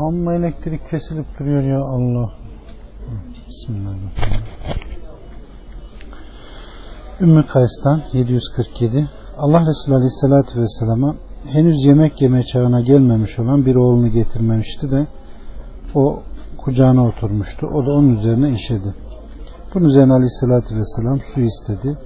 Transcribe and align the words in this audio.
Amma 0.00 0.34
elektrik 0.34 0.80
kesilip 0.90 1.26
duruyor 1.38 1.62
ya 1.62 1.80
Allah. 1.80 2.30
Bismillahirrahmanirrahim. 3.48 4.44
Ümmü 7.20 7.46
Kays'tan 7.46 8.02
747 8.12 9.08
Allah 9.38 9.60
Resulü 9.60 9.94
Aleyhisselatü 9.94 10.60
Vesselam'a 10.60 11.14
henüz 11.46 11.84
yemek 11.84 12.22
yeme 12.22 12.42
çağına 12.44 12.80
gelmemiş 12.80 13.38
olan 13.38 13.66
bir 13.66 13.74
oğlunu 13.74 14.08
getirmemişti 14.08 14.90
de 14.90 15.06
o 15.94 16.22
kucağına 16.58 17.06
oturmuştu. 17.06 17.66
O 17.66 17.86
da 17.86 17.90
onun 17.90 18.16
üzerine 18.16 18.50
işedi. 18.50 18.94
Bunun 19.74 19.84
üzerine 19.84 20.12
Aleyhisselatü 20.12 20.76
Vesselam 20.76 21.18
su 21.34 21.40
istedi 21.40 21.98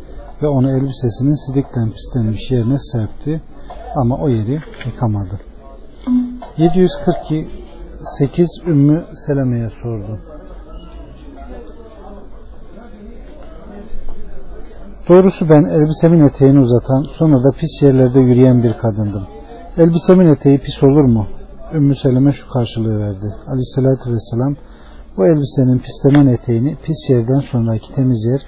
ve 0.42 0.46
onu 0.46 0.70
elbisesinin 0.70 1.46
sidikten 1.46 1.90
pislenmiş 1.90 2.50
yerine 2.50 2.78
serpti 2.78 3.42
ama 3.96 4.16
o 4.16 4.28
yeri 4.28 4.60
yıkamadı. 4.86 5.40
8 8.18 8.48
Ümmü 8.66 9.04
Seleme'ye 9.26 9.70
sordu. 9.82 10.18
Doğrusu 15.08 15.48
ben 15.48 15.64
elbisemin 15.64 16.20
eteğini 16.20 16.60
uzatan 16.60 17.02
sonra 17.18 17.44
da 17.44 17.50
pis 17.52 17.82
yerlerde 17.82 18.20
yürüyen 18.20 18.62
bir 18.62 18.72
kadındım. 18.72 19.26
Elbisemin 19.76 20.26
eteği 20.26 20.58
pis 20.58 20.82
olur 20.82 21.04
mu? 21.04 21.26
Ümmü 21.74 21.96
Seleme 21.96 22.32
şu 22.32 22.48
karşılığı 22.48 23.00
verdi. 23.00 23.34
Aleyhissalatü 23.46 24.10
vesselam 24.12 24.56
bu 25.16 25.26
elbisenin 25.26 25.78
pislenen 25.78 26.26
eteğini 26.26 26.76
pis 26.82 27.10
yerden 27.10 27.40
sonraki 27.40 27.94
temiz 27.94 28.24
yer 28.24 28.42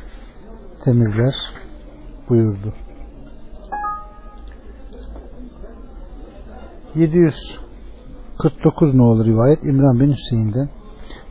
temizler 0.85 1.35
buyurdu. 2.29 2.73
700 6.95 7.35
49 8.39 8.95
nolu 8.95 9.25
rivayet 9.25 9.65
İmran 9.65 10.01
bin 10.01 10.13
Hüseyin'den 10.13 10.69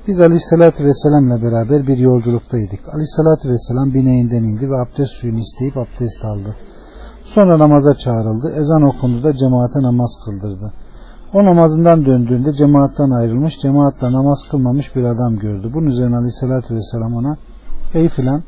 biz 0.08 0.20
Aleyhisselatü 0.20 0.84
Vesselam'la 0.86 1.41
beraber 1.41 1.88
bir 1.88 1.98
yolculuktaydık. 1.98 2.79
Aleyhisselatü 2.93 3.49
Vesselam 3.49 3.93
bineğinden 3.93 4.43
indi 4.43 4.70
ve 4.71 4.77
abdest 4.77 5.12
suyunu 5.21 5.40
isteyip 5.40 5.77
abdest 5.77 6.26
aldı. 6.26 6.55
Sonra 7.24 7.60
namaza 7.60 7.98
çağrıldı. 7.98 8.52
Ezan 8.52 8.82
okundu 8.82 9.24
da 9.24 9.34
cemaate 9.34 9.82
namaz 9.82 10.12
kıldırdı. 10.26 10.74
O 11.34 11.46
namazından 11.46 12.05
döndüğünde 12.05 12.54
cemaatten 12.54 13.10
ayrılmış, 13.10 13.54
cemaatle 13.62 14.12
namaz 14.12 14.40
kılmamış 14.51 14.96
bir 14.96 15.04
adam 15.04 15.35
gördü. 15.35 15.72
Bunun 15.74 15.85
üzerine 15.85 16.16
Aleyhisselatü 16.16 16.76
Vesselam 16.76 17.16
ona 17.16 17.38
ey 17.94 18.10
filan 18.10 18.44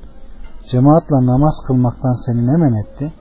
cemaatle 0.72 1.26
namaz 1.26 1.54
kılmaktan 1.68 2.26
seni 2.26 2.48
ne 2.48 2.58
men 2.58 2.74
etti? 2.84 3.14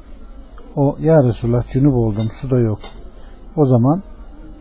O 0.77 0.97
ya 1.01 1.25
Resulullah 1.25 1.71
cünüp 1.73 1.95
oldum 1.95 2.29
su 2.41 2.51
da 2.51 2.59
yok. 2.59 2.79
O 3.57 3.67
zaman 3.67 4.03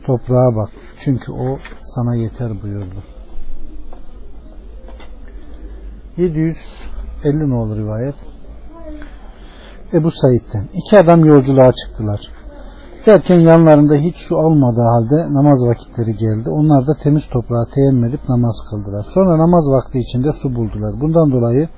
toprağa 0.06 0.56
bak 0.56 0.70
çünkü 1.00 1.32
o 1.32 1.58
sana 1.82 2.16
yeter 2.16 2.62
buyurdu. 2.64 3.04
750 6.18 7.50
ne 7.50 7.56
olur 7.56 7.78
rivayet? 7.78 8.16
Ebu 9.94 10.12
Said'den. 10.12 10.70
İki 10.74 11.00
adam 11.00 11.26
yolculuğa 11.26 11.72
çıktılar. 11.72 12.20
Derken 13.06 13.40
yanlarında 13.40 13.96
hiç 13.96 14.16
su 14.16 14.38
almadığı 14.38 14.82
halde 14.82 15.34
namaz 15.34 15.68
vakitleri 15.68 16.14
geldi. 16.18 16.50
Onlar 16.50 16.88
da 16.88 16.94
temiz 17.04 17.24
toprağa 17.34 17.66
teyemmüm 17.76 18.06
edip 18.06 18.30
namaz 18.30 18.56
kıldılar. 18.70 19.06
Sonra 19.14 19.38
namaz 19.38 19.64
vakti 19.72 20.00
içinde 20.00 20.32
su 20.42 20.56
buldular. 20.56 21.02
Bundan 21.02 21.32
dolayı 21.32 21.70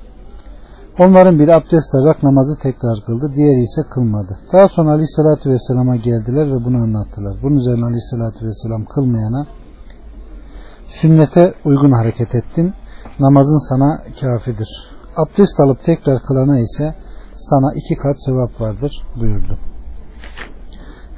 onların 0.99 1.39
biri 1.39 1.53
abdest 1.53 1.95
alarak 1.95 2.23
namazı 2.23 2.59
tekrar 2.59 3.05
kıldı. 3.05 3.31
Diğeri 3.35 3.61
ise 3.61 3.81
kılmadı. 3.93 4.39
Daha 4.53 4.67
sonra 4.67 4.91
Aleyhisselatü 4.91 5.49
Vesselam'a 5.49 5.95
geldiler 5.95 6.47
ve 6.47 6.65
bunu 6.65 6.77
anlattılar. 6.77 7.37
Bunun 7.43 7.55
üzerine 7.55 7.85
Aleyhisselatü 7.85 8.45
Vesselam 8.45 8.85
kılmayana 8.85 9.47
sünnete 10.87 11.53
uygun 11.65 11.91
hareket 11.91 12.35
ettin 12.35 12.73
namazın 13.19 13.69
sana 13.69 14.01
kafidir. 14.21 14.69
Abdest 15.15 15.59
alıp 15.59 15.83
tekrar 15.83 16.21
kılana 16.21 16.59
ise 16.59 16.95
sana 17.37 17.73
iki 17.73 17.95
kat 17.95 18.15
sevap 18.25 18.61
vardır 18.61 18.91
buyurdu. 19.19 19.57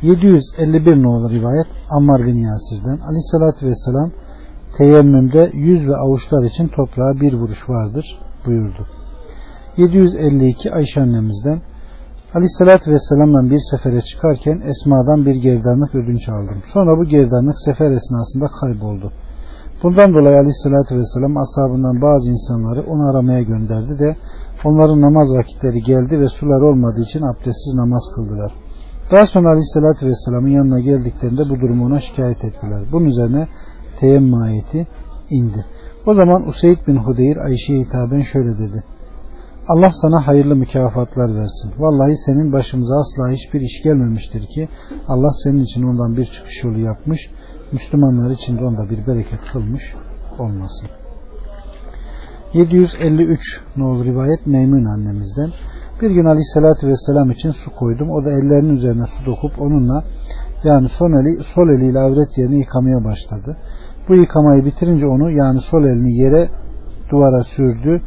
751 0.01 1.03
olur 1.03 1.31
rivayet 1.31 1.67
Ammar 1.89 2.25
bin 2.25 2.37
Yasir'den 2.37 2.99
Aleyhissalatü 2.99 3.65
Vesselam 3.65 4.11
teyemmümde 4.77 5.51
yüz 5.53 5.87
ve 5.87 5.95
avuçlar 5.95 6.45
için 6.45 6.67
toprağa 6.67 7.19
bir 7.21 7.33
vuruş 7.33 7.69
vardır 7.69 8.19
buyurdu. 8.45 8.98
752 9.79 10.71
Ayşe 10.71 11.01
annemizden 11.01 11.61
Aleyhissalatü 12.33 12.91
Vesselam'dan 12.91 13.49
bir 13.49 13.59
sefere 13.71 14.01
çıkarken 14.01 14.61
Esma'dan 14.71 15.25
bir 15.25 15.35
gerdanlık 15.35 15.95
ödünç 15.95 16.29
aldım. 16.29 16.61
Sonra 16.73 16.97
bu 16.99 17.05
gerdanlık 17.05 17.59
sefer 17.59 17.91
esnasında 17.91 18.47
kayboldu. 18.61 19.11
Bundan 19.83 20.13
dolayı 20.13 20.37
aleyhissalatü 20.37 20.95
vesselam 20.95 21.37
ashabından 21.37 22.01
bazı 22.01 22.29
insanları 22.29 22.81
onu 22.81 23.09
aramaya 23.09 23.41
gönderdi 23.41 23.99
de 23.99 24.15
onların 24.63 25.01
namaz 25.01 25.27
vakitleri 25.33 25.81
geldi 25.81 26.19
ve 26.19 26.27
sular 26.29 26.61
olmadığı 26.61 27.03
için 27.03 27.21
abdestsiz 27.21 27.73
namaz 27.73 28.03
kıldılar. 28.15 28.51
Daha 29.11 29.25
sonra 29.25 29.49
aleyhissalatü 29.49 30.05
vesselamın 30.05 30.49
yanına 30.49 30.79
geldiklerinde 30.79 31.49
bu 31.49 31.59
durumu 31.61 31.85
ona 31.85 31.99
şikayet 31.99 32.43
ettiler. 32.45 32.81
Bunun 32.91 33.05
üzerine 33.05 33.47
teyemmü 33.99 34.35
ayeti 34.35 34.87
indi. 35.29 35.65
O 36.05 36.13
zaman 36.13 36.47
Useyd 36.47 36.87
bin 36.87 36.97
Hudeyr 36.97 37.37
Ayşe'ye 37.37 37.79
hitaben 37.79 38.21
şöyle 38.21 38.59
dedi. 38.59 38.83
Allah 39.69 39.91
sana 40.01 40.27
hayırlı 40.27 40.55
mükafatlar 40.55 41.35
versin. 41.35 41.71
Vallahi 41.77 42.15
senin 42.25 42.53
başımıza 42.53 42.93
asla 42.99 43.29
hiçbir 43.29 43.61
iş 43.61 43.83
gelmemiştir 43.83 44.47
ki 44.47 44.69
Allah 45.07 45.31
senin 45.43 45.63
için 45.63 45.83
ondan 45.83 46.17
bir 46.17 46.25
çıkış 46.25 46.63
yolu 46.63 46.79
yapmış 46.79 47.19
Müslümanlar 47.71 48.31
için 48.31 48.57
de 48.57 48.63
onda 48.63 48.89
bir 48.89 49.07
bereket 49.07 49.39
kılmış 49.51 49.83
olmasın. 50.39 50.87
753 52.53 53.39
nolu 53.77 54.05
rivayet 54.05 54.47
Meymun 54.47 54.85
annemizden. 54.85 55.51
Bir 56.01 56.11
gün 56.11 56.25
Aleyhisselatü 56.25 56.87
Vesselam 56.87 57.31
için 57.31 57.51
su 57.51 57.75
koydum. 57.75 58.09
O 58.09 58.25
da 58.25 58.31
ellerinin 58.31 58.75
üzerine 58.75 59.05
su 59.05 59.25
dokup 59.25 59.61
onunla 59.61 60.03
yani 60.63 60.89
sol, 60.89 61.11
eli, 61.11 61.43
sol 61.55 61.69
eliyle 61.69 61.99
avret 61.99 62.37
yerini 62.37 62.59
yıkamaya 62.59 63.03
başladı. 63.03 63.57
Bu 64.07 64.15
yıkamayı 64.15 64.65
bitirince 64.65 65.05
onu 65.05 65.31
yani 65.31 65.61
sol 65.61 65.83
elini 65.83 66.21
yere 66.21 66.49
duvara 67.11 67.43
sürdü. 67.43 68.01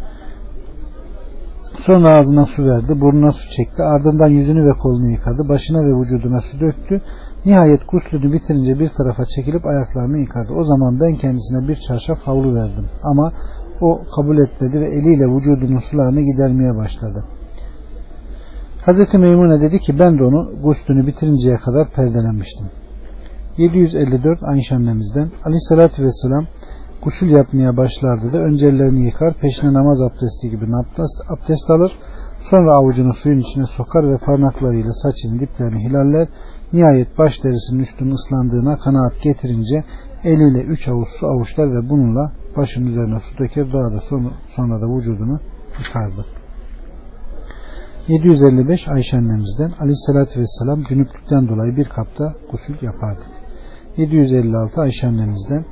Sonra 1.86 2.18
ağzına 2.18 2.46
su 2.46 2.64
verdi, 2.64 3.00
burnuna 3.00 3.32
su 3.32 3.50
çekti, 3.56 3.82
ardından 3.82 4.28
yüzünü 4.28 4.66
ve 4.66 4.72
kolunu 4.72 5.10
yıkadı, 5.10 5.48
başına 5.48 5.78
ve 5.78 6.00
vücuduna 6.00 6.40
su 6.40 6.60
döktü. 6.60 7.00
Nihayet 7.44 7.80
guslünü 7.88 8.32
bitirince 8.32 8.78
bir 8.78 8.88
tarafa 8.88 9.24
çekilip 9.36 9.66
ayaklarını 9.66 10.18
yıkadı. 10.18 10.52
O 10.52 10.64
zaman 10.64 11.00
ben 11.00 11.16
kendisine 11.16 11.68
bir 11.68 11.76
çarşaf 11.88 12.18
havlu 12.18 12.54
verdim. 12.54 12.84
Ama 13.02 13.32
o 13.80 14.00
kabul 14.16 14.38
etmedi 14.38 14.80
ve 14.80 14.88
eliyle 14.88 15.26
vücudunun 15.26 15.80
sularını 15.90 16.20
gidermeye 16.20 16.76
başladı. 16.76 17.24
Hazreti 18.84 19.18
Meymune 19.18 19.60
dedi 19.60 19.78
ki 19.80 19.98
ben 19.98 20.18
de 20.18 20.24
onu 20.24 20.62
guslünü 20.62 21.06
bitirinceye 21.06 21.56
kadar 21.56 21.90
perdelemiştim. 21.90 22.66
754 23.58 24.42
Ayşe 24.42 24.74
annemizden 24.74 25.30
Aleyhisselatü 25.44 26.02
Vesselam 26.02 26.46
gusül 27.02 27.30
yapmaya 27.30 27.76
başlardı 27.76 28.32
da 28.32 28.38
önce 28.38 28.66
ellerini 28.66 29.04
yıkar, 29.06 29.34
peşine 29.34 29.72
namaz 29.72 30.02
abdesti 30.02 30.50
gibi 30.50 30.66
abdest 31.28 31.70
alır, 31.70 31.92
sonra 32.50 32.72
avucunu 32.72 33.14
suyun 33.14 33.38
içine 33.38 33.66
sokar 33.66 34.08
ve 34.08 34.18
parmaklarıyla 34.18 34.92
saçının 34.92 35.38
diplerini 35.38 35.88
hilaller, 35.88 36.28
nihayet 36.72 37.18
baş 37.18 37.44
derisinin 37.44 37.82
üstünün 37.82 38.14
ıslandığına 38.14 38.78
kanaat 38.78 39.22
getirince 39.22 39.84
eliyle 40.24 40.62
üç 40.62 40.88
avuç 40.88 41.08
su 41.20 41.26
avuçlar 41.26 41.74
ve 41.74 41.90
bununla 41.90 42.32
başın 42.56 42.86
üzerine 42.86 43.20
su 43.20 43.38
döker, 43.38 43.72
daha 43.72 43.92
da 43.92 44.00
sonra, 44.08 44.30
sonra 44.56 44.80
da 44.80 44.96
vücudunu 44.96 45.40
yıkardı. 45.78 46.24
755 48.08 48.88
Ayşe 48.88 49.16
annemizden 49.16 49.72
Aleyhisselatü 49.80 50.40
Vesselam 50.40 50.82
cünüplükten 50.82 51.48
dolayı 51.48 51.76
bir 51.76 51.84
kapta 51.84 52.34
gusül 52.50 52.74
yapardı. 52.82 53.22
756 53.96 54.80
Ayşe 54.80 55.06
annemizden 55.06 55.64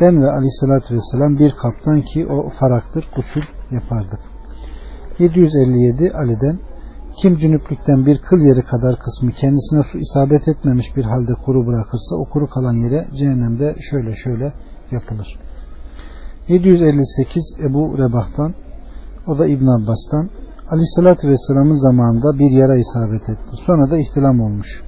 ben 0.00 0.22
ve 0.22 0.30
aleyhissalatü 0.30 0.94
vesselam 0.94 1.38
bir 1.38 1.50
kaptan 1.50 2.00
ki 2.00 2.26
o 2.26 2.50
faraktır 2.50 3.08
gusül 3.16 3.42
yapardık. 3.70 4.20
757 5.18 6.12
Ali'den 6.12 6.58
kim 7.22 7.36
cünüplükten 7.36 8.06
bir 8.06 8.18
kıl 8.18 8.38
yeri 8.38 8.62
kadar 8.62 8.98
kısmı 8.98 9.32
kendisine 9.32 9.82
su 9.92 9.98
isabet 9.98 10.48
etmemiş 10.48 10.96
bir 10.96 11.04
halde 11.04 11.32
kuru 11.44 11.66
bırakırsa 11.66 12.16
o 12.16 12.24
kuru 12.24 12.50
kalan 12.50 12.74
yere 12.74 13.06
cehennemde 13.18 13.76
şöyle 13.90 14.14
şöyle 14.16 14.52
yapılır. 14.90 15.38
758 16.48 17.42
Ebu 17.64 17.98
Rebah'tan 17.98 18.54
o 19.26 19.38
da 19.38 19.46
İbn 19.46 19.66
Abbas'tan 19.66 20.30
Aleyhisselatü 20.70 21.28
Vesselam'ın 21.28 21.88
zamanında 21.88 22.38
bir 22.38 22.50
yara 22.50 22.76
isabet 22.76 23.28
etti. 23.28 23.56
Sonra 23.66 23.90
da 23.90 23.98
ihtilam 23.98 24.40
olmuş. 24.40 24.82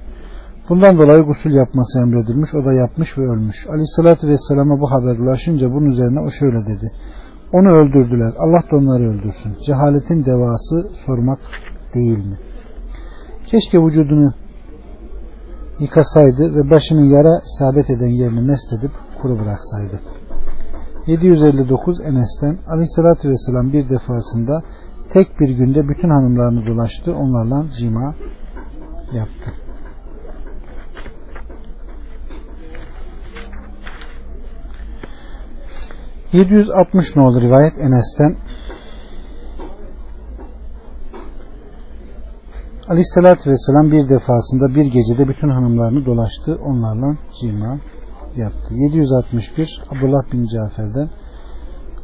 Bundan 0.69 0.97
dolayı 0.97 1.23
gusül 1.23 1.53
yapması 1.53 1.99
emredilmiş. 1.99 2.53
O 2.53 2.65
da 2.65 2.73
yapmış 2.73 3.17
ve 3.17 3.21
ölmüş. 3.21 3.67
Aleyhissalatü 3.67 4.27
Vesselam'a 4.27 4.79
bu 4.79 4.91
haber 4.91 5.17
ulaşınca 5.17 5.73
bunun 5.73 5.85
üzerine 5.85 6.19
o 6.19 6.31
şöyle 6.31 6.65
dedi. 6.65 6.91
Onu 7.53 7.69
öldürdüler. 7.69 8.33
Allah 8.37 8.63
da 8.71 8.77
onları 8.77 9.03
öldürsün. 9.03 9.57
Cehaletin 9.65 10.25
devası 10.25 10.89
sormak 11.05 11.39
değil 11.95 12.25
mi? 12.25 12.37
Keşke 13.45 13.79
vücudunu 13.79 14.33
yıkasaydı 15.79 16.55
ve 16.55 16.69
başının 16.69 17.05
yara 17.05 17.41
isabet 17.45 17.89
eden 17.89 18.07
yerini 18.07 18.41
mest 18.41 18.73
edip 18.73 18.91
kuru 19.21 19.39
bıraksaydı. 19.39 19.99
759 21.07 22.01
Enes'ten 22.01 22.57
Aleyhisselatü 22.67 23.29
Vesselam 23.29 23.73
bir 23.73 23.89
defasında 23.89 24.61
tek 25.13 25.39
bir 25.39 25.49
günde 25.49 25.87
bütün 25.87 26.09
hanımlarını 26.09 26.67
dolaştı. 26.67 27.15
Onlarla 27.15 27.65
cima 27.79 28.15
yaptı. 29.13 29.68
...760 36.33 37.15
ne 37.15 37.21
olur 37.21 37.41
rivayet 37.41 37.73
Enes'ten... 37.77 38.35
Aleyhisselatü 42.87 43.49
Vesselam 43.49 43.91
bir 43.91 44.09
defasında 44.09 44.75
bir 44.75 44.85
gecede 44.85 45.27
bütün 45.27 45.49
hanımlarını 45.49 46.05
dolaştı. 46.05 46.59
Onlarla 46.65 47.17
cima 47.41 47.77
yaptı. 48.35 48.73
761 48.73 49.81
Abdullah 49.91 50.31
bin 50.31 50.45
Cafer'den 50.45 51.09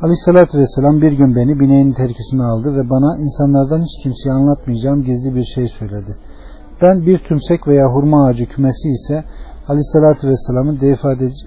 Aleyhisselatü 0.01 0.57
Vesselam 0.57 1.01
bir 1.01 1.11
gün 1.11 1.35
beni 1.35 1.59
bineğin 1.59 1.91
terkisine 1.91 2.43
aldı 2.43 2.75
ve 2.75 2.89
bana 2.89 3.17
insanlardan 3.17 3.81
hiç 3.83 4.03
kimseye 4.03 4.31
anlatmayacağım 4.31 5.03
gizli 5.03 5.35
bir 5.35 5.45
şey 5.55 5.67
söyledi. 5.67 6.17
Ben 6.81 7.05
bir 7.05 7.17
tümsek 7.17 7.67
veya 7.67 7.85
hurma 7.85 8.25
ağacı 8.25 8.45
kümesi 8.45 8.89
ise 8.89 9.23
Aleyhisselatü 9.67 10.27
Vesselam'ın 10.27 10.79
deyif 10.79 10.99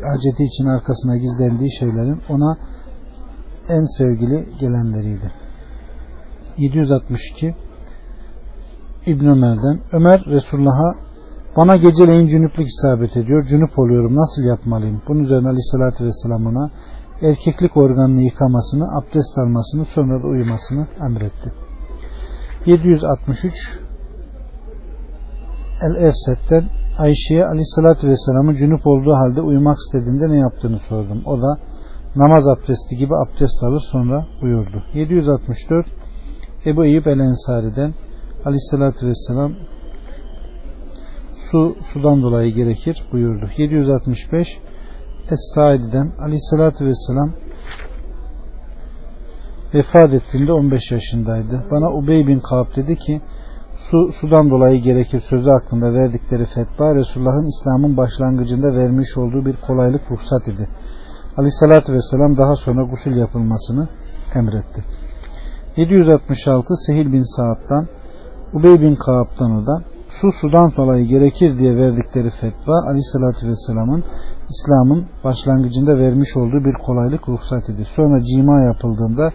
haceti 0.03 0.45
için 0.45 0.67
arkasına 0.67 1.17
gizlendiği 1.17 1.71
şeylerin 1.79 2.23
ona 2.29 2.57
en 3.69 3.85
sevgili 3.99 4.49
gelenleriydi. 4.61 5.33
762 6.59 7.55
İbn 9.07 9.27
Ömer'den 9.27 9.81
Ömer 9.93 10.25
Resulullah'a 10.27 10.95
bana 11.57 11.77
geceleyin 11.77 12.27
cünüplük 12.27 12.67
isabet 12.69 13.17
ediyor. 13.17 13.47
Cünüp 13.47 13.79
oluyorum. 13.79 14.17
Nasıl 14.17 14.43
yapmalıyım? 14.43 15.03
Bunun 15.09 15.21
üzerine 15.25 15.49
Aleyhisselatü 15.49 16.05
Vesselam 16.05 16.47
ona 16.47 16.71
erkeklik 17.23 17.77
organını 17.77 18.21
yıkamasını, 18.21 18.85
abdest 18.99 19.39
almasını, 19.39 19.85
sonra 19.85 20.23
da 20.23 20.27
uyumasını 20.27 20.87
emretti. 21.07 21.53
763 22.67 23.79
El-Efset'ten 25.83 26.65
Ayşe'ye 26.99 27.47
Aleyhisselatü 27.47 28.09
Vesselam'ın 28.09 28.55
cünüp 28.55 28.87
olduğu 28.87 29.13
halde 29.13 29.41
uyumak 29.41 29.77
istediğinde 29.79 30.31
ne 30.31 30.37
yaptığını 30.37 30.79
sordum. 30.79 31.23
O 31.27 31.43
da 31.43 31.59
namaz 32.17 32.49
abdesti 32.49 32.97
gibi 32.97 33.13
abdest 33.17 33.63
alır 33.63 33.83
sonra 33.93 34.27
uyurdu. 34.43 34.83
764 34.95 35.87
Ebu 36.67 36.85
Eyyub 36.85 37.07
El-Ensari'den 37.07 37.95
Aleyhisselatü 38.45 39.07
Vesselam 39.07 39.53
su 41.51 41.77
sudan 41.93 42.23
dolayı 42.23 42.55
gerekir 42.55 43.05
buyurdu. 43.13 43.51
765 43.57 44.49
Es-Saidi'den 45.31 46.13
Aleyhisselatü 46.19 46.85
Vesselam 46.85 47.33
vefat 49.75 50.15
ettiğinde 50.15 50.53
15 50.53 50.91
yaşındaydı. 50.91 51.65
Bana 51.71 51.93
Ubey 51.93 52.27
bin 52.27 52.41
Kaab 52.41 52.77
dedi 52.77 52.97
ki 52.97 53.21
su 53.91 54.13
sudan 54.21 54.51
dolayı 54.51 54.83
gerekir 54.83 55.21
sözü 55.21 55.51
hakkında 55.51 55.95
verdikleri 55.95 56.47
fetva 56.47 56.95
Resulullah'ın 56.95 57.47
İslam'ın 57.47 57.97
başlangıcında 57.97 58.75
vermiş 58.75 59.17
olduğu 59.17 59.47
bir 59.47 59.57
kolaylık 59.67 60.11
ruhsat 60.11 60.49
idi. 60.49 60.69
Aleyhissalatü 61.37 61.93
vesselam 61.93 62.37
daha 62.37 62.57
sonra 62.57 62.83
gusül 62.85 63.17
yapılmasını 63.17 63.89
emretti. 64.35 64.85
766 65.77 66.75
Sehil 66.87 67.13
bin 67.13 67.37
Sa'd'dan 67.37 67.87
Ubey 68.53 68.81
bin 68.81 68.95
Kaab'dan 68.95 69.51
o 69.51 69.67
da 69.67 69.83
su 70.21 70.33
sudan 70.33 70.73
dolayı 70.77 71.07
gerekir 71.07 71.59
diye 71.59 71.77
verdikleri 71.77 72.31
fetva 72.31 72.75
Aleyhisselatü 72.89 73.47
Vesselam'ın 73.47 74.05
İslam'ın 74.51 75.07
başlangıcında 75.25 75.99
vermiş 75.99 76.37
olduğu 76.37 76.65
bir 76.65 76.73
kolaylık 76.73 77.29
ruhsat 77.29 77.69
idi. 77.69 77.87
Sonra 77.97 78.25
cima 78.25 78.63
yapıldığında 78.63 79.33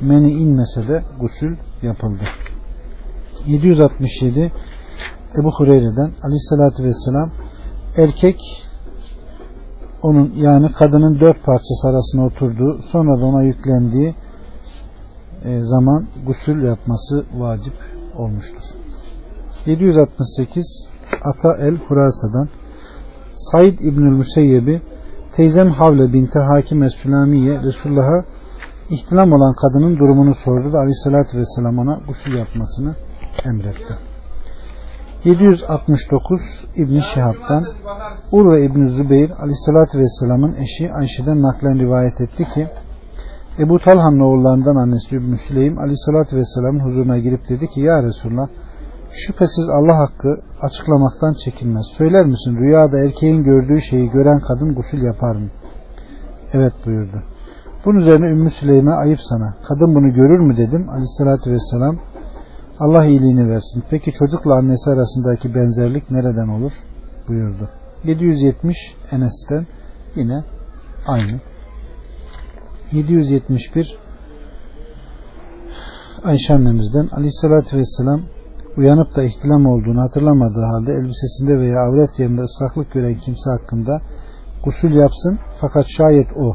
meni 0.00 0.30
inmese 0.30 0.88
de 0.88 1.02
gusül 1.20 1.56
yapıldı. 1.82 2.24
767 3.46 4.52
Ebu 5.40 5.50
Hureyre'den 5.58 6.10
Aleyhisselatü 6.22 6.84
Vesselam 6.84 7.30
erkek 7.96 8.36
onun 10.02 10.32
yani 10.34 10.72
kadının 10.72 11.20
dört 11.20 11.44
parçası 11.44 11.88
arasına 11.88 12.26
oturduğu 12.26 12.78
sonra 12.82 13.20
da 13.20 13.24
ona 13.24 13.42
yüklendiği 13.42 14.14
e, 15.44 15.60
zaman 15.60 16.06
gusül 16.26 16.62
yapması 16.62 17.24
vacip 17.38 17.74
olmuştur. 18.16 18.62
768 19.66 20.88
Ata 21.24 21.56
el 21.56 21.76
Hurasa'dan 21.76 22.48
Said 23.34 23.78
İbnül 23.78 24.12
Müseyyeb'i 24.12 24.82
teyzem 25.36 25.70
Havle 25.70 26.12
binti 26.12 26.38
Hakim 26.38 26.82
Es-Sülamiye 26.82 27.62
Resulullah'a 27.62 28.24
ihtilam 28.90 29.32
olan 29.32 29.54
kadının 29.54 29.98
durumunu 29.98 30.34
sordu 30.34 30.72
da 30.72 30.78
aleyhissalatü 30.78 31.38
vesselam 31.38 31.78
ona 31.78 32.00
gusül 32.06 32.34
yapmasını 32.34 32.94
emretti. 33.44 33.98
769 35.24 36.40
İbn 36.76 37.00
Şihab'dan 37.14 37.64
Urve 38.32 38.64
İbn 38.64 38.84
Zübeyir 38.86 39.30
aleyhissalatü 39.30 39.98
vesselamın 39.98 40.54
eşi 40.54 40.92
Ayşe'den 40.92 41.42
naklen 41.42 41.78
rivayet 41.78 42.20
etti 42.20 42.44
ki 42.54 42.68
Ebu 43.58 43.78
Talhan'ın 43.78 44.20
oğullarından 44.20 44.76
annesi 44.76 45.16
İbn 45.16 45.34
Süleym 45.34 45.78
aleyhissalatü 45.78 46.36
vesselamın 46.36 46.80
huzuruna 46.80 47.18
girip 47.18 47.48
dedi 47.48 47.68
ki 47.68 47.80
Ya 47.80 48.02
Resulullah 48.02 48.48
şüphesiz 49.10 49.68
Allah 49.68 49.98
hakkı 49.98 50.40
açıklamaktan 50.60 51.34
çekinmez. 51.44 51.86
Söyler 51.98 52.26
misin 52.26 52.56
rüyada 52.56 52.98
erkeğin 52.98 53.44
gördüğü 53.44 53.80
şeyi 53.80 54.10
gören 54.10 54.40
kadın 54.40 54.74
gusül 54.74 55.02
yapar 55.02 55.36
mı? 55.36 55.48
Evet 56.52 56.72
buyurdu. 56.86 57.22
Bunun 57.84 57.98
üzerine 57.98 58.26
Ümmü 58.26 58.50
Süleym'e 58.50 58.92
ayıp 58.92 59.20
sana. 59.22 59.54
Kadın 59.68 59.94
bunu 59.94 60.12
görür 60.12 60.40
mü 60.40 60.56
dedim. 60.56 60.88
Aleyhissalatü 60.88 61.50
vesselam 61.50 61.96
Allah 62.84 63.04
iyiliğini 63.04 63.48
versin. 63.48 63.84
Peki 63.90 64.12
çocukla 64.12 64.54
annesi 64.54 64.90
arasındaki 64.90 65.54
benzerlik 65.54 66.10
nereden 66.10 66.48
olur? 66.48 66.72
buyurdu. 67.28 67.70
770 68.04 68.76
Enes'ten 69.10 69.66
yine 70.16 70.44
aynı. 71.06 71.40
771 72.92 73.98
Ayşe 76.24 76.54
annemizden 76.54 77.08
Aleyhissalatü 77.12 77.76
vesselam 77.76 78.22
uyanıp 78.76 79.16
da 79.16 79.22
ihtilam 79.22 79.66
olduğunu 79.66 80.00
hatırlamadığı 80.00 80.64
halde 80.64 80.92
elbisesinde 80.92 81.58
veya 81.58 81.80
avret 81.80 82.18
yerinde 82.18 82.40
ıslaklık 82.40 82.92
gören 82.92 83.14
kimse 83.14 83.50
hakkında 83.50 84.00
gusül 84.64 84.94
yapsın 84.94 85.38
fakat 85.60 85.86
şayet 85.88 86.26
o 86.36 86.54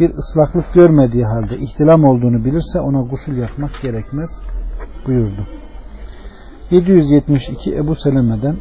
bir 0.00 0.10
ıslaklık 0.14 0.74
görmediği 0.74 1.24
halde 1.24 1.58
ihtilam 1.58 2.04
olduğunu 2.04 2.44
bilirse 2.44 2.80
ona 2.80 3.00
gusül 3.00 3.36
yapmak 3.36 3.70
gerekmez 3.82 4.30
buyurdu. 5.06 5.46
772 6.70 7.76
Ebu 7.76 7.94
Seleme'den 7.94 8.56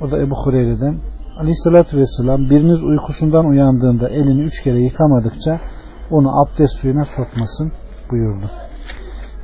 o 0.00 0.10
da 0.10 0.18
Ebu 0.18 0.34
Hureyre'den 0.34 0.96
Aleyhissalatü 1.40 1.96
Vesselam 1.96 2.50
biriniz 2.50 2.82
uykusundan 2.82 3.46
uyandığında 3.46 4.08
elini 4.08 4.42
üç 4.42 4.62
kere 4.62 4.80
yıkamadıkça 4.80 5.60
onu 6.10 6.40
abdest 6.40 6.74
suyuna 6.80 7.04
sokmasın 7.04 7.72
buyurdu. 8.10 8.50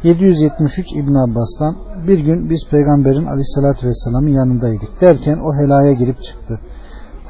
773 0.03 0.87
İbn 0.93 1.15
Abbas'tan 1.15 1.77
bir 2.07 2.19
gün 2.19 2.51
biz 2.51 2.69
peygamberin 2.71 3.27
aleyhissalatü 3.27 3.87
vesselamın 3.87 4.29
yanındaydık 4.29 5.01
derken 5.01 5.39
o 5.39 5.55
helaya 5.55 5.93
girip 5.93 6.23
çıktı. 6.23 6.61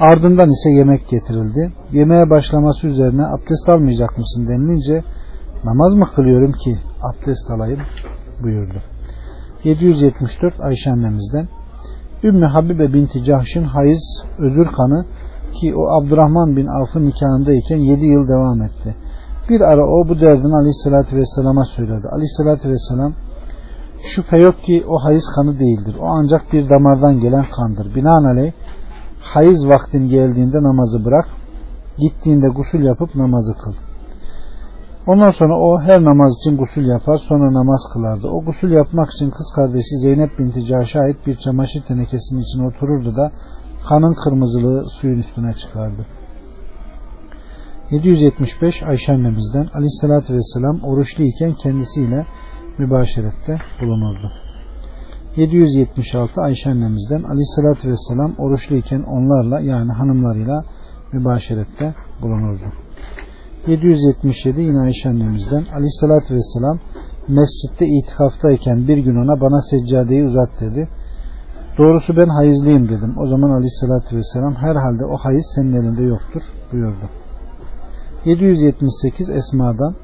Ardından 0.01 0.51
ise 0.51 0.71
yemek 0.71 1.09
getirildi. 1.09 1.73
Yemeğe 1.93 2.31
başlaması 2.31 2.87
üzerine 2.87 3.27
abdest 3.27 3.69
almayacak 3.69 4.19
mısın 4.19 4.49
denilince 4.49 5.05
namaz 5.65 5.95
mı 5.95 6.07
kılıyorum 6.15 6.53
ki 6.53 6.79
abdest 7.03 7.51
alayım 7.51 7.81
buyurdu. 8.43 8.92
774 9.65 10.61
Ayşe 10.61 10.91
annemizden 10.91 11.49
Ümmü 12.25 12.47
Habibe 12.47 12.93
binti 12.93 13.25
Cahş'ın 13.25 13.65
hayız 13.65 14.25
özür 14.39 14.67
kanı 14.67 15.05
ki 15.55 15.75
o 15.77 15.83
Abdurrahman 15.89 16.57
bin 16.57 16.67
Avf'ın 16.67 17.07
nikahındayken 17.07 17.77
7 17.77 18.07
yıl 18.07 18.29
devam 18.29 18.63
etti. 18.63 18.97
Bir 19.49 19.61
ara 19.61 19.87
o 19.87 20.09
bu 20.09 20.21
derdini 20.21 20.57
aleyhissalatü 20.57 21.17
vesselama 21.17 21.65
söyledi. 21.65 22.09
Aleyhissalatü 22.09 22.69
vesselam 22.69 23.13
şüphe 24.05 24.39
yok 24.39 24.63
ki 24.63 24.85
o 24.89 24.99
hayız 25.05 25.25
kanı 25.37 25.59
değildir. 25.59 25.97
O 26.01 26.07
ancak 26.07 26.53
bir 26.53 26.71
damardan 26.71 27.21
gelen 27.21 27.47
kandır. 27.57 27.95
Binaenaleyh 27.95 28.53
hayız 29.21 29.69
vaktin 29.69 30.09
geldiğinde 30.09 30.63
namazı 30.63 31.05
bırak. 31.05 31.29
Gittiğinde 31.99 32.49
gusül 32.49 32.85
yapıp 32.85 33.15
namazı 33.15 33.55
kıl. 33.55 33.75
Ondan 35.07 35.31
sonra 35.31 35.59
o 35.59 35.81
her 35.81 36.05
namaz 36.05 36.33
için 36.41 36.57
gusül 36.57 36.87
yapar 36.87 37.17
sonra 37.17 37.53
namaz 37.53 37.81
kılardı. 37.93 38.29
O 38.29 38.45
gusül 38.45 38.71
yapmak 38.73 39.11
için 39.11 39.31
kız 39.31 39.53
kardeşi 39.57 39.99
Zeynep 40.03 40.39
binti 40.39 40.67
Caş'a 40.67 41.01
ait 41.01 41.27
bir 41.27 41.37
çamaşır 41.37 41.83
tenekesinin 41.83 42.41
içine 42.41 42.67
otururdu 42.67 43.17
da 43.17 43.33
kanın 43.89 44.15
kırmızılığı 44.15 44.87
suyun 44.89 45.19
üstüne 45.19 45.55
çıkardı. 45.55 46.07
775 47.91 48.83
Ayşe 48.83 49.13
annemizden 49.13 49.69
aleyhissalatü 49.75 50.35
vesselam 50.35 50.81
oruçlu 50.85 51.25
iken 51.25 51.55
kendisiyle 51.55 52.27
mübaşerette 52.79 53.59
bulunurdu. 53.81 54.33
776 55.37 56.41
Ayşe 56.41 56.71
annemizden 56.71 57.23
aleyhissalatü 57.23 57.89
vesselam 57.89 58.35
oruçlu 58.39 58.77
iken 58.77 59.03
onlarla 59.03 59.61
yani 59.61 59.93
hanımlarıyla 59.93 60.65
mübaşerette 61.13 61.95
bulunurdu. 62.23 62.82
777 63.67 64.61
yine 64.61 64.81
Ayşe 64.81 65.09
annemizden 65.09 65.65
Aleyhisselatü 65.75 66.35
Vesselam 66.35 66.79
mescitte 67.29 67.87
itikaftayken 67.87 68.89
bir 68.89 68.99
gün 68.99 69.17
ona 69.17 69.41
bana 69.41 69.61
seccadeyi 69.71 70.25
uzat 70.25 70.61
dedi. 70.61 70.89
Doğrusu 71.79 72.17
ben 72.17 72.29
hayızlıyım 72.29 72.89
dedim. 72.89 73.15
O 73.19 73.27
zaman 73.27 73.51
Aleyhisselatü 73.51 74.17
Vesselam 74.17 74.55
herhalde 74.55 75.05
o 75.05 75.17
hayız 75.17 75.53
senin 75.55 75.73
elinde 75.73 76.03
yoktur 76.03 76.43
buyurdu. 76.73 77.11
778 78.25 79.31
Esma'dan 79.31 79.95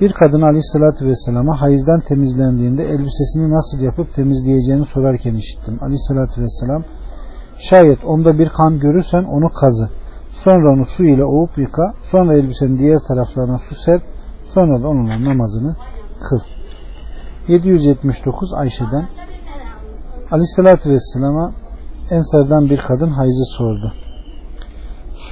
bir 0.00 0.12
kadın 0.12 0.42
Aleyhisselatü 0.42 1.06
Vesselam'a 1.06 1.60
hayızdan 1.60 2.00
temizlendiğinde 2.00 2.84
elbisesini 2.84 3.50
nasıl 3.50 3.80
yapıp 3.80 4.14
temizleyeceğini 4.14 4.84
sorarken 4.84 5.34
işittim. 5.34 5.78
Aleyhisselatü 5.82 6.42
Vesselam 6.42 6.84
şayet 7.58 8.04
onda 8.04 8.38
bir 8.38 8.48
kan 8.48 8.78
görürsen 8.78 9.24
onu 9.24 9.48
kazı. 9.60 10.01
Sonra 10.44 10.72
onu 10.72 10.84
su 10.84 11.04
ile 11.04 11.24
ovup 11.24 11.58
yıka. 11.58 11.94
Sonra 12.10 12.34
elbisenin 12.34 12.78
diğer 12.78 12.98
taraflarına 13.08 13.58
su 13.58 13.74
serp. 13.74 14.02
Sonra 14.44 14.82
da 14.82 14.88
onunla 14.88 15.24
namazını 15.24 15.76
kıl. 16.28 16.40
779 17.48 18.52
Ayşe'den 18.54 19.06
Aleyhisselatü 20.30 20.90
Vesselam'a 20.90 21.52
Ensardan 22.10 22.70
bir 22.70 22.80
kadın 22.88 23.10
hayızı 23.10 23.44
sordu. 23.58 23.92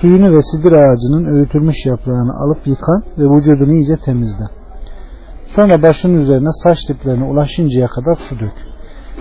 Suyunu 0.01 0.37
ve 0.37 0.43
sidir 0.43 0.73
ağacının 0.73 1.25
öğütülmüş 1.25 1.87
yaprağını 1.87 2.33
alıp 2.33 2.67
yıka 2.67 2.93
ve 3.19 3.37
vücudunu 3.37 3.73
iyice 3.73 3.97
temizle. 3.97 4.45
Sonra 5.55 5.83
başının 5.83 6.21
üzerine 6.21 6.49
saç 6.63 6.79
diplerine 6.89 7.25
ulaşıncaya 7.25 7.87
kadar 7.87 8.15
su 8.29 8.41
dök. 8.41 8.53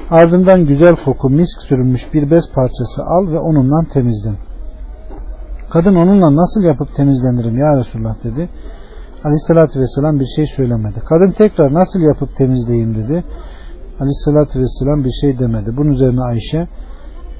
Ardından 0.10 0.66
güzel 0.66 0.96
koku 1.06 1.30
misk 1.30 1.62
sürülmüş 1.68 2.14
bir 2.14 2.32
bez 2.32 2.44
parçası 2.54 3.04
al 3.06 3.28
ve 3.32 3.40
onunla 3.40 3.90
temizlen. 3.94 4.49
Kadın 5.72 5.96
onunla 5.96 6.36
nasıl 6.36 6.62
yapıp 6.62 6.96
temizlenirim 6.96 7.58
ya 7.58 7.80
Resulullah 7.80 8.24
dedi. 8.24 8.50
Aleyhissalatü 9.24 9.80
vesselam 9.80 10.20
bir 10.20 10.26
şey 10.36 10.46
söylemedi. 10.56 11.00
Kadın 11.10 11.32
tekrar 11.32 11.74
nasıl 11.74 12.00
yapıp 12.00 12.36
temizleyeyim 12.36 12.96
dedi. 12.96 13.24
Aleyhissalatü 14.00 14.60
vesselam 14.60 15.04
bir 15.04 15.12
şey 15.22 15.40
demedi. 15.40 15.78
Bunun 15.78 15.92
üzerine 15.92 16.22
Ayşe 16.22 16.68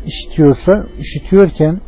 işitiyorsa 0.06 0.74
işitiyorken 1.00 1.82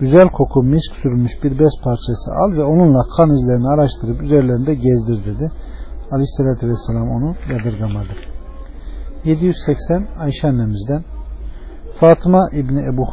güzel 0.00 0.28
koku 0.32 0.62
misk 0.62 0.92
sürülmüş 1.02 1.32
bir 1.42 1.58
bez 1.58 1.72
parçası 1.84 2.30
al 2.42 2.52
ve 2.52 2.64
onunla 2.64 3.02
kan 3.16 3.30
izlerini 3.30 3.68
araştırıp 3.68 4.22
üzerlerinde 4.22 4.74
gezdir 4.74 5.24
dedi. 5.26 5.52
Aleyhissalatü 6.10 6.68
vesselam 6.68 7.10
onu 7.10 7.34
yadırgamadı. 7.52 8.14
780 9.24 10.06
Ayşe 10.18 10.48
annemizden 10.48 11.04
Fatıma 12.00 12.48
İbni 12.52 12.80
Ebu 12.80 13.06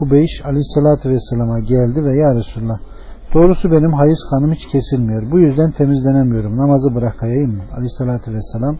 Hubeyş 0.00 0.42
aleyhissalatü 0.44 1.08
vesselama 1.10 1.58
geldi 1.60 2.04
ve 2.04 2.16
ya 2.16 2.34
Resulullah 2.34 2.78
doğrusu 3.34 3.72
benim 3.72 3.92
hayız 3.92 4.26
kanım 4.30 4.52
hiç 4.52 4.66
kesilmiyor. 4.66 5.30
Bu 5.32 5.38
yüzden 5.38 5.70
temizlenemiyorum. 5.70 6.56
Namazı 6.56 6.94
bırakayım 6.94 7.50
mı? 7.50 7.62
Aleyhissalatü 7.76 8.34
vesselam 8.34 8.76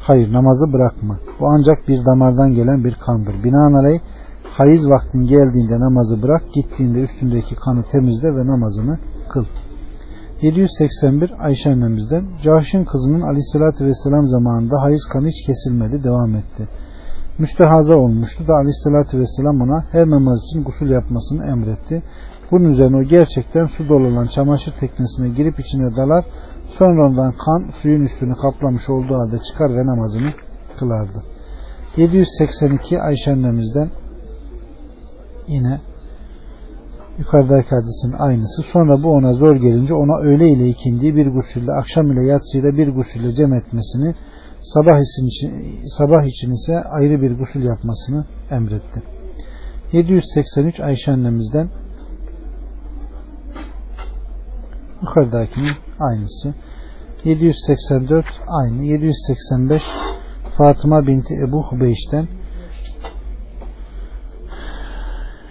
hayır 0.00 0.32
namazı 0.32 0.72
bırakma. 0.72 1.18
Bu 1.40 1.46
ancak 1.48 1.88
bir 1.88 2.04
damardan 2.06 2.52
gelen 2.52 2.84
bir 2.84 2.94
kandır. 2.94 3.44
Binaenaleyh 3.44 4.00
hayız 4.44 4.90
vaktin 4.90 5.22
geldiğinde 5.26 5.80
namazı 5.80 6.22
bırak, 6.22 6.42
gittiğinde 6.54 7.00
üstündeki 7.00 7.54
kanı 7.54 7.82
temizle 7.92 8.28
ve 8.36 8.46
namazını 8.46 8.98
kıl. 9.32 9.44
781 10.42 11.32
Ayşe 11.38 11.70
annemizden 11.70 12.24
Cahş'ın 12.42 12.84
kızının 12.84 13.20
aleyhissalatü 13.20 13.84
vesselam 13.84 14.28
zamanında 14.28 14.82
hayız 14.82 15.04
kanı 15.12 15.26
hiç 15.26 15.46
kesilmedi 15.46 16.04
devam 16.04 16.34
etti. 16.34 16.68
Müstehaza 17.38 17.96
olmuştu 17.96 18.48
da 18.48 18.54
aleyhissalatü 18.54 19.18
vesselam 19.18 19.60
ona 19.60 19.84
her 19.92 20.10
namaz 20.10 20.42
için 20.44 20.64
gusül 20.64 20.90
yapmasını 20.90 21.44
emretti. 21.44 22.02
Bunun 22.50 22.72
üzerine 22.72 22.96
o 22.96 23.02
gerçekten 23.02 23.66
su 23.66 23.88
dolu 23.88 24.06
olan 24.06 24.26
çamaşır 24.26 24.72
teknesine 24.80 25.28
girip 25.28 25.60
içine 25.60 25.96
dalar 25.96 26.24
sonra 26.78 27.06
ondan 27.06 27.32
kan 27.32 27.70
suyun 27.82 28.02
üstünü 28.02 28.34
kaplamış 28.34 28.88
olduğu 28.88 29.14
halde 29.14 29.38
çıkar 29.38 29.70
ve 29.76 29.86
namazını 29.86 30.32
kılardı. 30.78 31.22
782 31.96 33.00
Ayşe 33.00 33.32
annemizden 33.32 33.90
yine 35.48 35.80
yukarıdaki 37.18 37.68
hadisin 37.68 38.12
aynısı. 38.18 38.62
Sonra 38.62 39.02
bu 39.02 39.12
ona 39.12 39.32
zor 39.32 39.56
gelince 39.56 39.94
ona 39.94 40.18
öğle 40.18 40.48
ile 40.48 40.68
ikindiği 40.68 41.16
bir 41.16 41.26
gusülle, 41.26 41.72
akşam 41.72 42.12
ile 42.12 42.22
yatsıyla 42.22 42.76
bir 42.76 42.88
gusülle 42.88 43.32
cem 43.32 43.52
etmesini, 43.52 44.14
sabah 44.62 45.00
için, 45.00 45.28
sabah 45.98 46.22
için 46.24 46.50
ise 46.50 46.84
ayrı 46.84 47.22
bir 47.22 47.38
gusül 47.38 47.62
yapmasını 47.64 48.26
emretti. 48.50 49.02
783 49.92 50.80
Ayşe 50.80 51.12
annemizden 51.12 51.70
yukarıdakinin 55.02 55.76
aynısı. 56.00 56.54
784 57.24 58.26
aynı. 58.48 58.84
785 58.84 59.82
Fatıma 60.56 61.06
binti 61.06 61.34
Ebu 61.48 61.62
Hubeyş'ten 61.62 62.28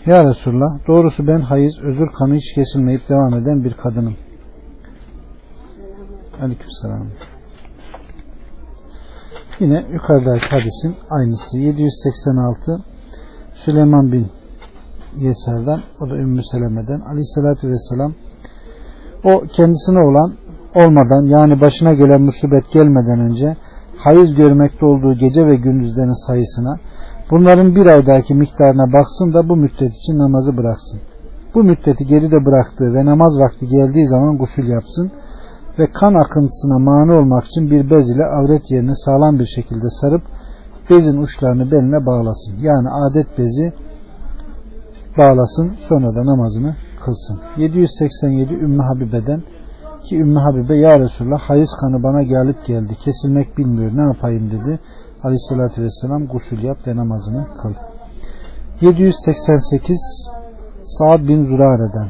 Ya 0.06 0.24
Resulullah 0.24 0.88
doğrusu 0.88 1.28
ben 1.28 1.42
hayız 1.42 1.80
özür 1.80 2.08
kanı 2.08 2.36
hiç 2.36 2.54
kesilmeyip 2.56 3.10
devam 3.10 3.34
eden 3.34 3.64
bir 3.64 3.74
kadınım. 3.74 4.16
Aleykümselam. 6.42 7.08
Yine 9.62 9.86
yukarıdaki 9.94 10.48
hadisin 10.50 10.96
aynısı. 11.10 11.58
786 11.58 12.84
Süleyman 13.66 14.12
bin 14.12 14.28
Yeser'den 15.16 15.80
o 16.02 16.10
da 16.10 16.16
Ümmü 16.18 16.42
Seleme'den 16.52 17.00
Aleyhisselatü 17.00 17.68
Vesselam 17.68 18.14
o 19.24 19.44
kendisine 19.56 20.00
olan 20.00 20.34
olmadan 20.76 21.26
yani 21.26 21.62
başına 21.62 21.94
gelen 21.94 22.22
musibet 22.22 22.72
gelmeden 22.72 23.20
önce 23.20 23.58
hayız 23.98 24.36
görmekte 24.36 24.86
olduğu 24.86 25.14
gece 25.14 25.48
ve 25.48 25.56
gündüzlerin 25.56 26.28
sayısına 26.28 26.80
Bunların 27.32 27.76
bir 27.76 27.86
aydaki 27.86 28.34
miktarına 28.34 28.94
baksın 28.94 29.34
da 29.34 29.50
bu 29.50 29.56
müddet 29.56 29.94
için 29.96 30.18
namazı 30.18 30.58
bıraksın. 30.58 31.00
Bu 31.56 31.64
müddeti 31.64 32.06
geride 32.06 32.46
bıraktığı 32.46 32.94
ve 32.94 33.06
namaz 33.06 33.40
vakti 33.40 33.68
geldiği 33.68 34.08
zaman 34.08 34.38
gusül 34.38 34.68
yapsın 34.68 35.12
ve 35.80 35.92
kan 35.92 36.14
akıntısına 36.14 36.80
mani 36.80 37.12
olmak 37.12 37.46
için 37.46 37.72
bir 37.72 37.90
bez 37.90 38.10
ile 38.10 38.26
avret 38.26 38.72
yerini 38.72 38.96
sağlam 38.96 39.40
bir 39.40 39.46
şekilde 39.46 39.90
sarıp 40.02 40.22
bezin 40.90 41.18
uçlarını 41.18 41.72
beline 41.72 42.06
bağlasın. 42.06 42.58
Yani 42.58 42.90
adet 42.90 43.38
bezi 43.38 43.74
bağlasın 45.18 45.76
sonra 45.90 46.16
da 46.16 46.26
namazını 46.26 46.76
kılsın. 47.06 47.40
787 47.58 48.54
Ümmü 48.54 48.84
Habibe'den 48.84 49.42
ki 50.04 50.20
Ümmü 50.20 50.40
Habibe 50.40 50.76
ya 50.76 51.00
Resulullah 51.00 51.40
hayız 51.40 51.70
kanı 51.82 52.04
bana 52.04 52.24
gelip 52.24 52.66
geldi 52.66 52.96
kesilmek 52.96 53.58
bilmiyor 53.58 53.92
ne 53.96 54.02
yapayım 54.02 54.52
dedi. 54.52 54.80
Aleyhissalatü 55.24 55.82
vesselam 55.82 56.28
gusül 56.28 56.64
yap 56.64 56.88
ve 56.88 56.96
namazını 56.96 57.48
kıl. 57.62 57.74
788 58.82 59.98
Sa'd 60.86 61.28
bin 61.28 61.46
Zürare'den 61.46 62.08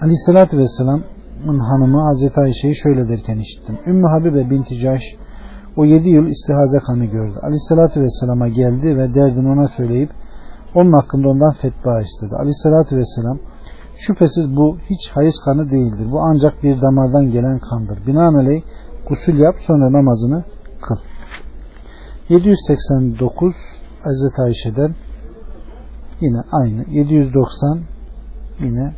Aleyhissalatü 0.00 0.58
vesselamın 1.44 1.58
hanımı 1.58 2.02
Hazreti 2.02 2.40
Ayşe'yi 2.40 2.74
şöyle 2.74 3.08
derken 3.08 3.38
işittim. 3.38 3.78
Ümmü 3.86 4.06
Habibe 4.08 4.50
binti 4.50 4.78
Caş 4.78 5.02
o 5.76 5.84
yedi 5.84 6.08
yıl 6.08 6.26
istihaze 6.26 6.78
kanı 6.78 7.04
gördü. 7.04 7.38
Aleyhissalatü 7.42 8.00
vesselama 8.00 8.48
geldi 8.48 8.96
ve 8.96 9.14
derdini 9.14 9.48
ona 9.48 9.68
söyleyip 9.68 10.10
onun 10.74 10.92
hakkında 10.92 11.28
ondan 11.28 11.52
fetva 11.52 12.00
istedi. 12.00 12.36
Aleyhissalatü 12.36 12.96
vesselam 12.96 13.38
şüphesiz 13.96 14.56
bu 14.56 14.78
hiç 14.90 15.10
hayız 15.10 15.38
kanı 15.44 15.70
değildir. 15.70 16.12
Bu 16.12 16.20
ancak 16.20 16.62
bir 16.62 16.80
damardan 16.80 17.30
gelen 17.30 17.58
kandır. 17.58 18.06
Binaenaleyh 18.06 18.62
gusül 19.08 19.38
yap 19.38 19.54
sonra 19.66 19.92
namazını 19.92 20.44
kıl. 20.82 20.96
789 22.28 23.54
Hazreti 24.02 24.42
Ayşe'den 24.42 24.94
yine 26.20 26.40
aynı. 26.52 26.84
790 26.90 27.80
yine 28.60 28.94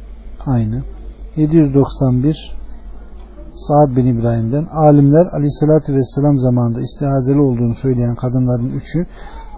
aynı. 0.47 0.96
791 1.37 2.57
Saad 3.57 3.97
bin 3.97 4.07
İbrahim'den 4.07 4.67
alimler 4.73 5.27
aleyhissalatü 5.27 5.95
vesselam 5.95 6.39
zamanında 6.39 6.81
istihazeli 6.81 7.41
olduğunu 7.41 7.75
söyleyen 7.75 8.15
kadınların 8.15 8.69
üçü 8.69 9.07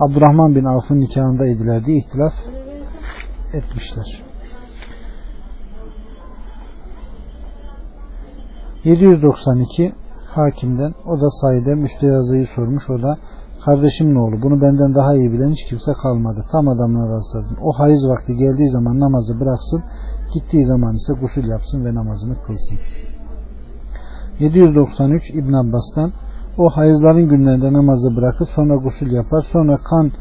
Abdurrahman 0.01 0.55
bin 0.55 0.65
Avf'ın 0.65 1.01
nikahında 1.01 1.47
ediler 1.47 1.85
diye 1.85 1.99
ihtilaf 1.99 2.33
etmişler. 3.53 4.23
792 8.85 9.93
hakimden 10.27 10.95
o 11.07 11.21
da 11.21 11.31
sayede 11.31 11.75
müstehazıyı 11.75 12.47
sormuş 12.47 12.91
o 12.91 13.03
da 13.03 13.19
Kardeşim 13.65 14.15
ne 14.15 14.19
oğlu 14.19 14.43
bunu 14.43 14.61
benden 14.61 14.95
daha 14.95 15.15
iyi 15.15 15.33
bilen 15.33 15.51
hiç 15.51 15.65
kimse 15.69 15.93
kalmadı. 16.03 16.45
Tam 16.53 16.69
adamına 16.69 17.09
rastladın. 17.09 17.57
O 17.63 17.73
hayız 17.73 18.09
vakti 18.09 18.37
geldiği 18.37 18.69
zaman 18.69 19.01
namazı 19.01 19.41
bıraksın. 19.41 19.83
Gittiği 20.35 20.65
zaman 20.65 20.95
ise 20.95 21.13
gusül 21.21 21.49
yapsın 21.49 21.85
ve 21.85 21.95
namazını 21.95 22.43
kılsın. 22.43 22.79
793 24.41 25.31
İbn 25.31 25.53
Abbas'tan 25.53 26.13
o 26.59 26.71
hayızların 26.71 27.29
günlerinde 27.29 27.73
namazı 27.73 28.17
bırakıp 28.17 28.49
sonra 28.49 28.77
gusül 28.77 29.13
yapar. 29.13 29.47
Sonra 29.53 29.77
kan 29.77 30.13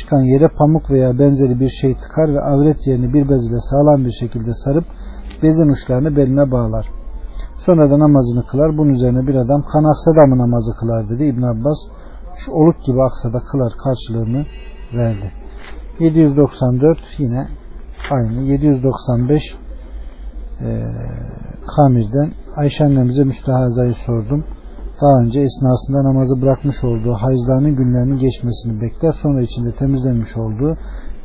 çıkan 0.00 0.20
yere 0.20 0.48
pamuk 0.48 0.90
veya 0.90 1.18
benzeri 1.18 1.60
bir 1.60 1.68
şey 1.68 1.94
tıkar 1.94 2.34
ve 2.34 2.40
avret 2.40 2.86
yerini 2.86 3.14
bir 3.14 3.28
bez 3.28 3.46
ile 3.46 3.60
sağlam 3.70 4.04
bir 4.04 4.12
şekilde 4.12 4.54
sarıp 4.54 4.84
bezin 5.42 5.68
uçlarını 5.68 6.16
beline 6.16 6.50
bağlar. 6.50 6.86
Sonra 7.66 7.90
da 7.90 7.98
namazını 7.98 8.46
kılar. 8.46 8.78
Bunun 8.78 8.94
üzerine 8.94 9.26
bir 9.26 9.34
adam 9.34 9.64
kan 9.72 9.84
aksa 9.84 10.26
mı 10.26 10.38
namazı 10.38 10.72
kılar 10.80 11.08
dedi. 11.08 11.24
İbn 11.24 11.42
Abbas 11.42 11.78
şu 12.36 12.52
oluk 12.52 12.84
gibi 12.86 13.02
aksa 13.02 13.32
da 13.32 13.40
kılar 13.50 13.72
karşılığını 13.84 14.46
verdi. 14.94 15.32
794 15.98 16.98
yine 17.18 17.48
aynı. 18.10 18.42
795 18.42 19.42
e, 20.60 20.68
Kamir'den 21.76 22.32
Ayşe 22.56 22.84
annemize 22.84 23.24
müstehazayı 23.24 23.94
sordum. 23.94 24.44
Daha 25.02 25.22
önce 25.24 25.40
esnasında 25.40 26.04
namazı 26.04 26.42
bırakmış 26.42 26.84
olduğu 26.84 27.12
hayızlarının 27.12 27.76
günlerinin 27.76 28.18
geçmesini 28.18 28.80
bekler. 28.80 29.12
Sonra 29.22 29.40
içinde 29.40 29.74
temizlenmiş 29.74 30.36
olduğu 30.36 30.76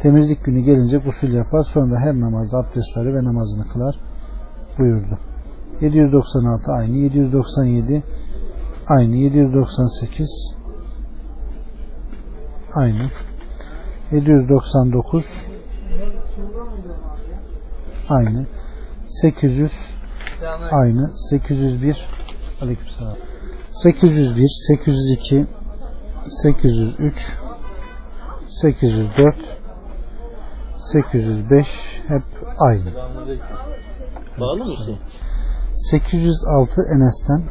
temizlik 0.02 0.46
günü 0.46 0.60
gelince 0.60 0.98
gusül 0.98 1.34
yapar. 1.34 1.64
Sonra 1.64 2.00
her 2.00 2.20
namazda 2.20 2.58
abdestleri 2.58 3.16
ve 3.16 3.24
namazını 3.24 3.68
kılar 3.68 3.96
buyurdu. 4.80 5.20
796 5.82 6.72
aynı. 6.72 6.98
797 6.98 8.04
aynı. 8.88 9.16
798 9.16 10.28
aynı. 12.76 13.10
799 14.12 15.26
aynı. 18.10 18.46
800 19.10 19.72
aynı. 20.72 21.12
801 21.30 22.08
aleykümselam. 22.62 23.18
801 23.72 24.50
802 24.68 25.48
803 26.30 27.14
804 28.50 29.36
805 30.92 31.66
hep 32.08 32.24
aynı. 32.60 32.94
Bağlı 34.40 34.66
mısın? 34.66 34.98
806 35.92 36.82
Enes'ten 36.96 37.44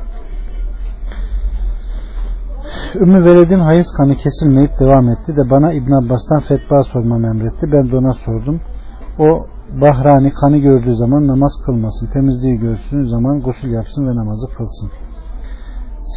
Ümmü 2.94 3.24
Veled'in 3.24 3.60
hayız 3.60 3.86
kanı 3.96 4.16
kesilmeyip 4.16 4.78
devam 4.80 5.08
etti 5.08 5.36
de 5.36 5.50
bana 5.50 5.72
İbn 5.72 5.92
Abbas'tan 5.92 6.40
fetva 6.40 6.82
sormam 6.82 7.24
emretti. 7.24 7.72
Ben 7.72 7.90
de 7.90 7.96
ona 7.96 8.12
sordum. 8.12 8.60
O 9.18 9.46
Bahrani 9.80 10.32
kanı 10.32 10.58
gördüğü 10.58 10.94
zaman 10.94 11.26
namaz 11.26 11.52
kılmasın. 11.66 12.06
Temizliği 12.06 12.58
görsün 12.58 13.04
zaman 13.04 13.40
gusül 13.40 13.70
yapsın 13.70 14.06
ve 14.06 14.16
namazı 14.16 14.46
kılsın. 14.56 14.90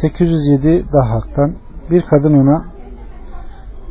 807 0.00 0.84
Dahak'tan 0.92 1.54
bir 1.90 2.02
kadın 2.02 2.34
ona 2.34 2.64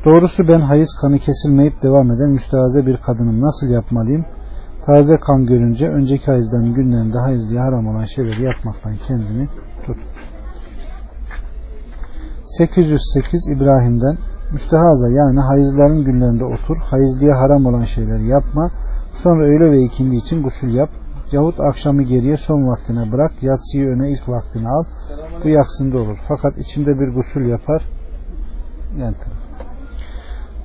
doğrusu 0.06 0.48
ben 0.48 0.62
hayız 0.62 0.90
kanı 1.02 1.20
kesilmeyip 1.20 1.82
devam 1.84 2.12
eden 2.12 2.30
müstehaze 2.30 2.86
bir 2.86 2.98
kadınım. 2.98 3.42
Nasıl 3.42 3.68
yapmalıyım? 3.68 4.26
Taze 4.86 5.18
kan 5.18 5.46
görünce 5.46 5.90
önceki 5.90 6.26
hayızların 6.26 6.74
günlerinde 6.74 7.18
hayız 7.18 7.50
diye 7.50 7.60
haram 7.60 7.88
olan 7.88 8.06
şeyleri 8.06 8.44
yapmaktan 8.44 8.94
kendini 9.08 9.48
tut. 9.86 9.98
808 12.58 13.48
İbrahim'den 13.48 14.18
müstehaza 14.52 15.10
yani 15.10 15.40
hayızların 15.40 16.04
günlerinde 16.04 16.46
otur, 16.46 16.78
hayız 16.78 17.20
diye 17.20 17.34
haram 17.34 17.66
olan 17.66 17.86
şeyleri 17.86 18.26
yapma, 18.26 18.72
sonra 19.24 19.46
öğle 19.46 19.72
ve 19.72 19.82
ikindi 19.82 20.16
için 20.16 20.44
gusül 20.44 20.74
yap, 20.74 20.90
yahut 21.32 21.60
akşamı 21.60 22.04
geriye 22.04 22.38
son 22.38 22.68
vaktine 22.68 23.12
bırak, 23.12 23.44
yatsıyı 23.44 23.88
öne 23.88 24.12
ilk 24.12 24.30
vaktine 24.30 24.70
al, 24.70 24.84
bu 25.44 25.50
yaksında 25.50 25.98
olur. 25.98 26.18
Fakat 26.28 26.58
içinde 26.58 27.00
bir 27.00 27.08
gusül 27.16 27.46
yapar, 27.46 27.82
yani 28.98 29.16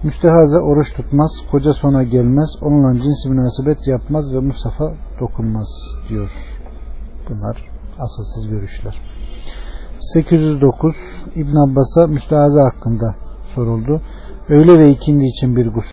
Müstehaza 0.02 0.58
oruç 0.58 0.92
tutmaz, 0.96 1.30
koca 1.50 1.72
sona 1.72 2.02
gelmez, 2.02 2.48
onunla 2.62 3.02
cins 3.02 3.26
münasebet 3.26 3.86
yapmaz 3.86 4.32
ve 4.34 4.38
Musaf'a 4.38 4.92
dokunmaz 5.20 5.68
diyor. 6.08 6.30
Bunlar 7.28 7.70
asılsız 7.98 8.48
görüşler. 8.48 9.00
809 10.00 10.94
İbn 11.34 11.70
Abbas'a 11.70 12.06
müstehaza 12.06 12.64
hakkında 12.64 13.14
soruldu. 13.54 14.00
Öğle 14.48 14.78
ve 14.78 14.90
ikindi 14.90 15.24
için 15.24 15.56
bir 15.56 15.66
gusül 15.66 15.82